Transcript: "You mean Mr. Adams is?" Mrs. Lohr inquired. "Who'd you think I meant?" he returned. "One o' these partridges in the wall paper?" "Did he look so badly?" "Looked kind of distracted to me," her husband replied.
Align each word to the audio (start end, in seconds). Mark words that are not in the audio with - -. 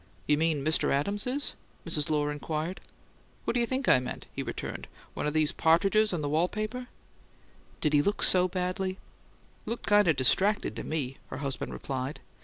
"You 0.25 0.35
mean 0.35 0.65
Mr. 0.65 0.91
Adams 0.91 1.27
is?" 1.27 1.53
Mrs. 1.85 2.09
Lohr 2.09 2.31
inquired. 2.31 2.81
"Who'd 3.45 3.55
you 3.57 3.67
think 3.67 3.87
I 3.87 3.99
meant?" 3.99 4.25
he 4.33 4.41
returned. 4.41 4.87
"One 5.13 5.27
o' 5.27 5.29
these 5.29 5.51
partridges 5.51 6.11
in 6.11 6.23
the 6.23 6.27
wall 6.29 6.47
paper?" 6.47 6.87
"Did 7.81 7.93
he 7.93 8.01
look 8.01 8.23
so 8.23 8.47
badly?" 8.47 8.97
"Looked 9.67 9.85
kind 9.85 10.07
of 10.07 10.15
distracted 10.15 10.75
to 10.77 10.83
me," 10.83 11.17
her 11.29 11.37
husband 11.37 11.71
replied. 11.71 12.19